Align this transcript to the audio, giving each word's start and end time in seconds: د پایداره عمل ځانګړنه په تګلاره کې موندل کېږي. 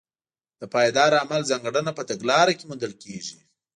د 0.59 0.63
پایداره 0.73 1.17
عمل 1.23 1.41
ځانګړنه 1.49 1.91
په 1.95 2.03
تګلاره 2.09 2.53
کې 2.57 2.65
موندل 2.69 2.93
کېږي. 3.03 3.37